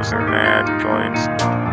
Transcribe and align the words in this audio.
user 0.00 0.18
mad 0.18 0.64
points. 0.80 1.69